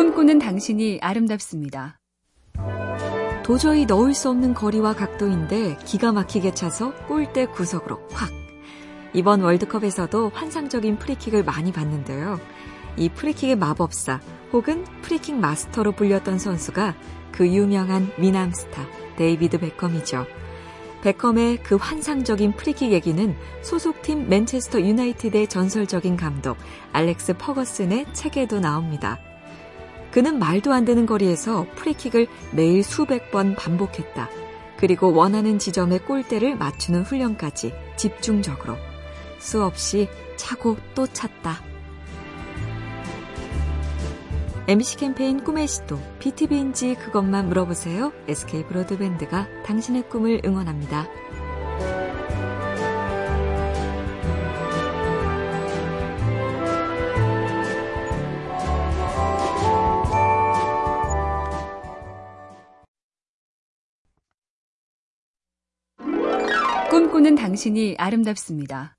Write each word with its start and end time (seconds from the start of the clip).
꿈꾸는 0.00 0.38
당신이 0.38 1.00
아름답습니다. 1.02 2.00
도저히 3.42 3.84
넣을 3.84 4.14
수 4.14 4.30
없는 4.30 4.54
거리와 4.54 4.94
각도인데 4.94 5.76
기가 5.84 6.10
막히게 6.10 6.54
차서 6.54 6.94
골대 7.06 7.44
구석으로 7.44 8.00
확. 8.10 8.30
이번 9.12 9.42
월드컵에서도 9.42 10.30
환상적인 10.30 10.98
프리킥을 10.98 11.44
많이 11.44 11.70
봤는데요. 11.70 12.40
이 12.96 13.10
프리킥의 13.10 13.56
마법사 13.56 14.20
혹은 14.54 14.86
프리킥 15.02 15.36
마스터로 15.36 15.92
불렸던 15.92 16.38
선수가 16.38 16.94
그 17.30 17.46
유명한 17.46 18.10
미남 18.16 18.52
스타 18.52 18.86
데이비드 19.16 19.58
베컴이죠. 19.58 20.24
베컴의 21.02 21.58
그 21.58 21.76
환상적인 21.76 22.52
프리킥 22.52 22.92
얘기는 22.92 23.36
소속팀 23.60 24.30
맨체스터 24.30 24.80
유나이티드의 24.80 25.46
전설적인 25.48 26.16
감독 26.16 26.56
알렉스 26.92 27.34
퍼거슨의 27.36 28.06
책에도 28.14 28.60
나옵니다. 28.60 29.18
그는 30.10 30.38
말도 30.38 30.72
안 30.72 30.84
되는 30.84 31.06
거리에서 31.06 31.66
프리킥을 31.76 32.26
매일 32.52 32.82
수백 32.82 33.30
번 33.30 33.54
반복했다. 33.54 34.28
그리고 34.76 35.12
원하는 35.12 35.58
지점의 35.58 36.00
골대를 36.00 36.56
맞추는 36.56 37.02
훈련까지 37.02 37.72
집중적으로 37.96 38.76
수없이 39.38 40.08
차고 40.36 40.76
또 40.94 41.06
찼다. 41.06 41.62
MC 44.66 44.96
캠페인 44.98 45.42
꿈의 45.42 45.66
시도 45.66 45.98
BTV인지 46.20 46.94
그것만 46.94 47.48
물어보세요. 47.48 48.12
SK 48.28 48.66
브로드밴드가 48.66 49.48
당신의 49.64 50.08
꿈을 50.08 50.40
응원합니다. 50.44 51.08
꿈꾸는 67.30 67.34
당신이 67.36 67.94
아름답습니다. 67.98 68.96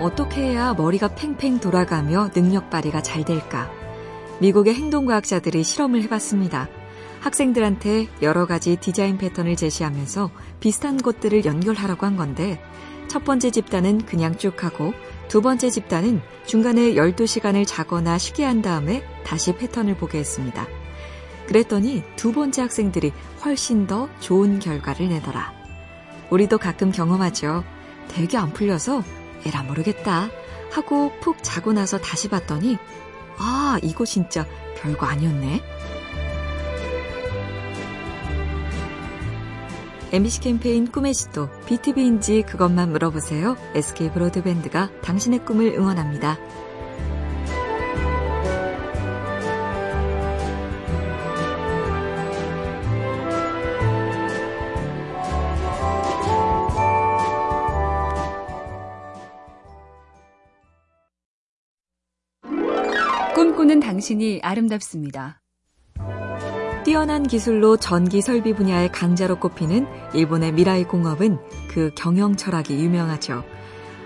어떻게 0.00 0.42
해야 0.42 0.74
머리가 0.74 1.14
팽팽 1.14 1.60
돌아가며 1.60 2.30
능력 2.30 2.70
발휘가 2.70 3.02
잘 3.02 3.24
될까? 3.24 3.70
미국의 4.40 4.74
행동과학자들이 4.74 5.62
실험을 5.62 6.02
해봤습니다. 6.02 6.68
학생들한테 7.20 8.08
여러 8.22 8.46
가지 8.46 8.76
디자인 8.76 9.18
패턴을 9.18 9.56
제시하면서 9.56 10.30
비슷한 10.60 10.96
것들을 10.96 11.44
연결하라고 11.44 12.06
한 12.06 12.16
건데, 12.16 12.60
첫 13.08 13.24
번째 13.24 13.50
집단은 13.50 14.04
그냥 14.04 14.36
쭉 14.36 14.62
하고, 14.64 14.92
두 15.28 15.40
번째 15.40 15.70
집단은 15.70 16.20
중간에 16.46 16.94
12시간을 16.94 17.66
자거나 17.66 18.18
쉬게 18.18 18.44
한 18.44 18.62
다음에 18.62 19.02
다시 19.24 19.54
패턴을 19.54 19.96
보게 19.96 20.18
했습니다. 20.18 20.66
그랬더니 21.46 22.02
두 22.16 22.32
번째 22.32 22.62
학생들이 22.62 23.12
훨씬 23.44 23.86
더 23.86 24.08
좋은 24.20 24.58
결과를 24.58 25.08
내더라. 25.08 25.57
우리도 26.30 26.58
가끔 26.58 26.92
경험하죠. 26.92 27.64
되게 28.08 28.36
안 28.36 28.52
풀려서 28.52 29.02
에라 29.46 29.62
모르겠다 29.62 30.28
하고 30.70 31.12
푹 31.20 31.42
자고 31.42 31.72
나서 31.72 31.98
다시 31.98 32.28
봤더니 32.28 32.78
아, 33.38 33.78
이거 33.82 34.04
진짜 34.04 34.46
별거 34.76 35.06
아니었네. 35.06 35.62
MBC 40.10 40.40
캠페인 40.40 40.90
꿈의 40.90 41.12
시도 41.12 41.50
BTV인지 41.66 42.42
그것만 42.42 42.92
물어보세요. 42.92 43.56
SK 43.74 44.10
브로드밴드가 44.12 44.90
당신의 45.02 45.44
꿈을 45.44 45.74
응원합니다. 45.74 46.38
꿈꾸는 63.38 63.78
당신이 63.78 64.40
아름답습니다. 64.42 65.40
뛰어난 66.84 67.22
기술로 67.22 67.76
전기 67.76 68.20
설비 68.20 68.52
분야의 68.52 68.90
강자로 68.90 69.38
꼽히는 69.38 69.86
일본의 70.12 70.54
미라이 70.54 70.82
공업은 70.82 71.38
그 71.70 71.92
경영 71.94 72.34
철학이 72.34 72.74
유명하죠. 72.74 73.44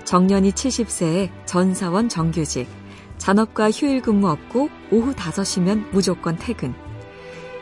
정년이 0.04 0.50
70세에 0.50 1.30
전사원 1.46 2.10
정규직, 2.10 2.68
잔업과 3.16 3.70
휴일 3.70 4.02
근무 4.02 4.28
없고 4.28 4.68
오후 4.90 5.14
5시면 5.14 5.88
무조건 5.92 6.36
퇴근. 6.36 6.74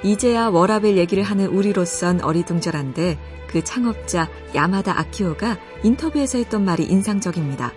이제야 0.02 0.48
워라벨 0.48 0.96
얘기를 0.96 1.22
하는 1.22 1.46
우리로선 1.46 2.20
어리둥절한데 2.20 3.16
그 3.46 3.62
창업자 3.62 4.28
야마다 4.56 4.98
아키오가 4.98 5.56
인터뷰에서 5.84 6.38
했던 6.38 6.64
말이 6.64 6.82
인상적입니다. 6.82 7.72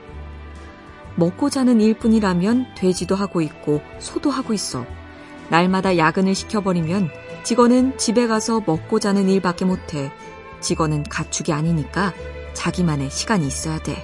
먹고 1.16 1.50
자는 1.50 1.80
일뿐이라면 1.82 2.76
돼지도 2.76 3.16
하고 3.16 3.42
있고 3.42 3.82
소도 4.00 4.30
하고 4.30 4.54
있어. 4.54 4.86
날마다 5.50 5.98
야근을 5.98 6.36
시켜버리면 6.36 7.10
직원은 7.44 7.98
집에 7.98 8.28
가서 8.28 8.62
먹고 8.66 9.00
자는 9.00 9.30
일밖에 9.30 9.66
못해. 9.66 10.12
직원은 10.62 11.04
가축이 11.04 11.52
아니니까 11.52 12.14
자기만의 12.54 13.12
시간이 13.12 13.46
있어야 13.46 13.80
돼. 13.80 13.96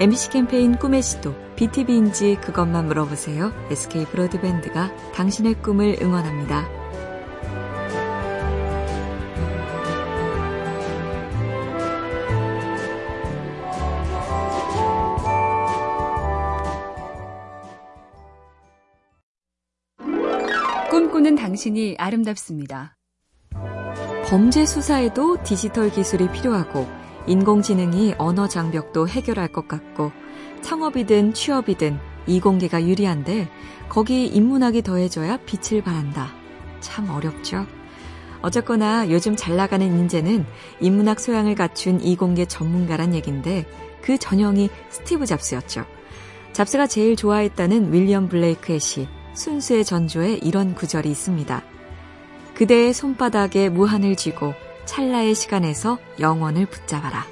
MBC 0.00 0.30
캠페인 0.30 0.76
꿈의 0.76 1.02
시도 1.02 1.34
BTV인지 1.56 2.38
그것만 2.40 2.86
물어보세요. 2.86 3.52
SK 3.70 4.06
브로드밴드가 4.06 4.94
당신의 5.12 5.54
꿈을 5.60 5.98
응원합니다. 6.00 6.79
꿈꾸는 21.30 21.36
당신이 21.36 21.94
아름답습니다. 21.98 22.96
범죄 24.26 24.66
수사에도 24.66 25.40
디지털 25.42 25.90
기술이 25.90 26.30
필요하고 26.30 26.88
인공지능이 27.26 28.14
언어 28.18 28.48
장벽도 28.48 29.08
해결할 29.08 29.52
것 29.52 29.68
같고 29.68 30.10
창업이든 30.62 31.34
취업이든 31.34 31.98
이공계가 32.26 32.82
유리한데 32.82 33.48
거기 33.88 34.26
인문학이 34.26 34.82
더해져야 34.82 35.38
빛을 35.46 35.82
발한다. 35.82 36.32
참 36.80 37.08
어렵죠. 37.10 37.66
어쨌거나 38.42 39.10
요즘 39.10 39.36
잘 39.36 39.56
나가는 39.56 39.86
인재는 39.86 40.44
인문학 40.80 41.20
소양을 41.20 41.54
갖춘 41.54 42.00
이공계 42.00 42.46
전문가란 42.46 43.14
얘긴데 43.14 43.66
그 44.02 44.18
전형이 44.18 44.68
스티브 44.88 45.26
잡스였죠. 45.26 45.84
잡스가 46.52 46.86
제일 46.86 47.14
좋아했다는 47.14 47.92
윌리엄 47.92 48.28
블레이크의 48.28 48.80
시 48.80 49.06
순수의 49.34 49.84
전조에 49.84 50.34
이런 50.42 50.74
구절이 50.74 51.10
있습니다. 51.10 51.62
그대의 52.54 52.92
손바닥에 52.92 53.68
무한을 53.68 54.16
쥐고 54.16 54.54
찰나의 54.84 55.34
시간에서 55.34 55.98
영원을 56.18 56.66
붙잡아라. 56.66 57.26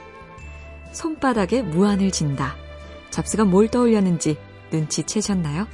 손바닥에 0.93 1.63
무한을 1.63 2.11
진다. 2.11 2.55
잡스가 3.11 3.45
뭘 3.45 3.69
떠올렸는지 3.69 4.39
눈치채셨나요? 4.73 5.67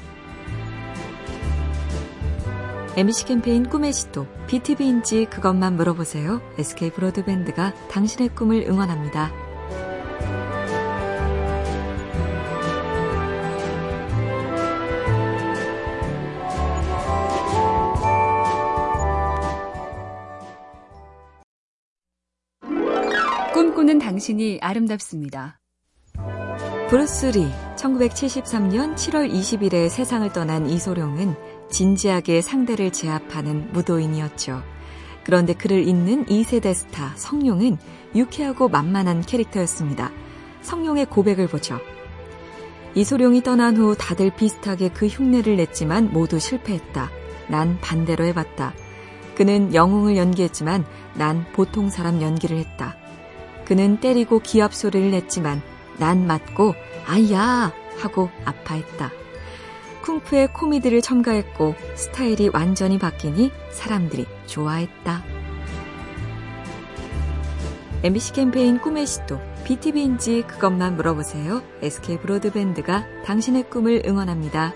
MC 2.96 3.26
캠페인 3.26 3.68
꿈의 3.68 3.92
시도, 3.92 4.26
BTV인지 4.46 5.26
그것만 5.26 5.76
물어보세요. 5.76 6.40
SK 6.58 6.90
브로드밴드가 6.90 7.74
당신의 7.88 8.28
꿈을 8.30 8.66
응원합니다. 8.68 9.43
꿈꾸는 23.84 23.98
당신이 23.98 24.60
아름답습니다. 24.62 25.60
브루스 26.88 27.26
리, 27.26 27.46
1973년 27.76 28.94
7월 28.94 29.30
20일에 29.30 29.90
세상을 29.90 30.32
떠난 30.32 30.68
이소룡은 30.68 31.34
진지하게 31.70 32.40
상대를 32.40 32.92
제압하는 32.92 33.72
무도인이었죠. 33.72 34.62
그런데 35.24 35.52
그를 35.52 35.86
잇는 35.86 36.26
2세대 36.26 36.72
스타 36.72 37.12
성룡은 37.16 37.76
유쾌하고 38.14 38.68
만만한 38.68 39.20
캐릭터였습니다. 39.20 40.10
성룡의 40.62 41.06
고백을 41.06 41.46
보죠. 41.46 41.78
이소룡이 42.94 43.42
떠난 43.42 43.76
후 43.76 43.94
다들 43.98 44.34
비슷하게 44.34 44.90
그 44.90 45.06
흉내를 45.06 45.56
냈지만 45.56 46.10
모두 46.10 46.38
실패했다. 46.38 47.10
난 47.48 47.78
반대로 47.80 48.24
해봤다. 48.24 48.72
그는 49.36 49.74
영웅을 49.74 50.16
연기했지만 50.16 50.86
난 51.14 51.44
보통 51.52 51.90
사람 51.90 52.22
연기를 52.22 52.56
했다. 52.56 53.03
그는 53.64 53.98
때리고 54.00 54.40
기합 54.40 54.74
소리를 54.74 55.10
냈지만 55.10 55.62
난 55.98 56.26
맞고 56.26 56.74
아야 57.06 57.72
하고 57.98 58.30
아파했다. 58.44 59.10
쿵푸의 60.02 60.52
코미디를 60.52 61.00
첨가했고 61.00 61.74
스타일이 61.94 62.50
완전히 62.52 62.98
바뀌니 62.98 63.50
사람들이 63.70 64.26
좋아했다. 64.46 65.24
MBC 68.02 68.34
캠페인 68.34 68.78
꿈의 68.80 69.06
시도 69.06 69.40
BTV인지 69.64 70.42
그것만 70.46 70.96
물어보세요. 70.96 71.62
SK 71.80 72.18
브로드밴드가 72.18 73.06
당신의 73.24 73.70
꿈을 73.70 74.02
응원합니다. 74.04 74.74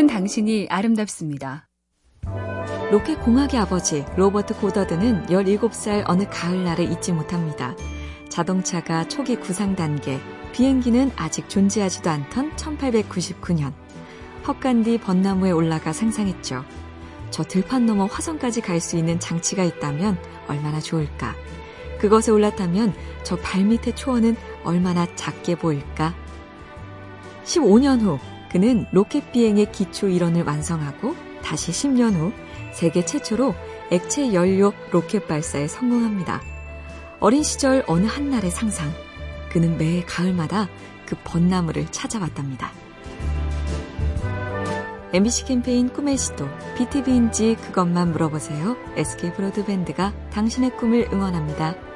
꿈꾸는 0.00 0.06
당신이 0.06 0.68
아름답습니다. 0.70 1.68
로켓 2.90 3.20
공학의 3.20 3.60
아버지 3.60 4.04
로버트 4.16 4.54
고더드는 4.56 5.26
17살 5.26 6.04
어느 6.06 6.24
가을날을 6.30 6.90
잊지 6.90 7.12
못합니다. 7.12 7.76
자동차가 8.30 9.06
초기 9.08 9.36
구상 9.36 9.76
단계, 9.76 10.18
비행기는 10.52 11.10
아직 11.16 11.48
존재하지도 11.50 12.08
않던 12.08 12.56
1899년. 12.56 13.72
헛간디 14.46 14.98
벚나무에 14.98 15.50
올라가 15.50 15.92
상상했죠. 15.92 16.64
저 17.30 17.42
들판 17.44 17.84
넘어 17.84 18.06
화성까지 18.06 18.62
갈 18.62 18.80
수 18.80 18.96
있는 18.96 19.20
장치가 19.20 19.64
있다면 19.64 20.16
얼마나 20.48 20.80
좋을까. 20.80 21.34
그것에 21.98 22.32
올랐다면 22.32 22.94
저 23.22 23.36
발밑의 23.36 23.96
초원은 23.96 24.36
얼마나 24.64 25.06
작게 25.14 25.56
보일까. 25.56 26.14
15년 27.44 28.00
후 28.00 28.18
그는 28.50 28.86
로켓 28.90 29.32
비행의 29.32 29.72
기초 29.72 30.08
이론을 30.08 30.42
완성하고 30.42 31.14
다시 31.42 31.70
10년 31.70 32.14
후 32.14 32.32
세계 32.72 33.04
최초로 33.04 33.54
액체 33.90 34.32
연료 34.32 34.72
로켓 34.90 35.26
발사에 35.26 35.68
성공합니다. 35.68 36.42
어린 37.20 37.42
시절 37.42 37.84
어느 37.86 38.06
한날의 38.06 38.50
상상. 38.50 38.90
그는 39.50 39.76
매 39.78 40.02
가을마다 40.04 40.68
그 41.06 41.16
벚나무를 41.24 41.86
찾아왔답니다. 41.90 42.72
MBC 45.12 45.46
캠페인 45.46 45.88
꿈의 45.88 46.16
시도, 46.16 46.48
BTV인지 46.76 47.56
그것만 47.56 48.12
물어보세요. 48.12 48.76
SK 48.94 49.32
브로드밴드가 49.32 50.12
당신의 50.30 50.76
꿈을 50.76 51.08
응원합니다. 51.12 51.89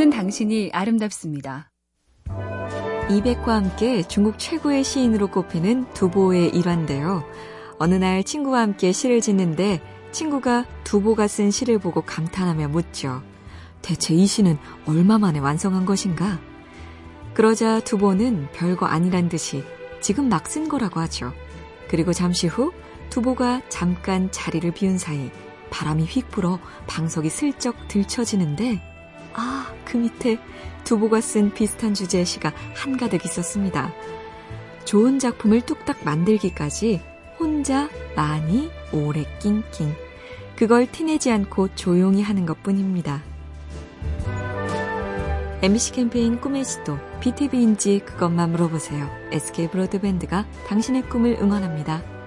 꿈꾸는 0.00 0.10
당신이 0.10 0.70
아름답습니다. 0.72 1.70
이백과 3.10 3.54
함께 3.54 4.02
중국 4.02 4.38
최고의 4.38 4.82
시인으로 4.82 5.26
꼽히는 5.26 5.92
두보의 5.92 6.56
일환인데요. 6.56 7.22
어느 7.78 7.96
날 7.96 8.24
친구와 8.24 8.62
함께 8.62 8.92
시를 8.92 9.20
짓는데 9.20 9.82
친구가 10.10 10.64
두보가 10.84 11.28
쓴 11.28 11.50
시를 11.50 11.78
보고 11.78 12.00
감탄하며 12.00 12.68
묻죠. 12.68 13.22
대체 13.82 14.14
이 14.14 14.26
시는 14.26 14.56
얼마 14.86 15.18
만에 15.18 15.38
완성한 15.38 15.84
것인가? 15.84 16.40
그러자 17.34 17.80
두보는 17.80 18.48
별거 18.52 18.86
아니란 18.86 19.28
듯이 19.28 19.62
지금 20.00 20.30
막 20.30 20.48
쓴 20.48 20.68
거라고 20.68 20.98
하죠. 21.00 21.34
그리고 21.88 22.14
잠시 22.14 22.46
후 22.46 22.72
두보가 23.10 23.60
잠깐 23.68 24.30
자리를 24.32 24.70
비운 24.70 24.96
사이 24.96 25.30
바람이 25.68 26.04
휙 26.04 26.30
불어 26.30 26.58
방석이 26.86 27.28
슬쩍 27.28 27.76
들쳐지는데 27.88 28.89
아, 29.34 29.72
그 29.84 29.96
밑에 29.96 30.38
두보가 30.84 31.20
쓴 31.20 31.52
비슷한 31.52 31.94
주제의 31.94 32.24
시가 32.24 32.52
한가득 32.74 33.24
있었습니다. 33.24 33.92
좋은 34.84 35.18
작품을 35.18 35.60
뚝딱 35.62 36.04
만들기까지 36.04 37.00
혼자 37.38 37.88
많이 38.16 38.70
오래 38.92 39.24
낑낑. 39.38 39.94
그걸 40.56 40.86
티내지 40.90 41.30
않고 41.30 41.74
조용히 41.74 42.22
하는 42.22 42.44
것 42.44 42.62
뿐입니다. 42.62 43.22
MBC 45.62 45.92
캠페인 45.92 46.40
꿈의 46.40 46.64
시도, 46.64 46.98
BTV인지 47.20 48.00
그것만 48.06 48.50
물어보세요. 48.52 49.10
SK 49.30 49.68
브로드밴드가 49.68 50.46
당신의 50.66 51.02
꿈을 51.02 51.38
응원합니다. 51.40 52.19